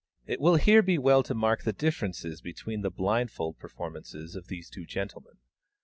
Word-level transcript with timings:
It 0.25 0.41
will 0.41 0.55
here 0.55 0.81
be 0.81 0.97
well 0.97 1.21
to 1.21 1.35
mark 1.35 1.61
the 1.61 1.71
difference 1.71 2.23
between 2.41 2.81
the 2.81 2.89
blindfold 2.89 3.59
performances 3.59 4.35
of 4.35 4.47
these 4.47 4.67
two 4.67 4.87
gentlemen. 4.87 5.37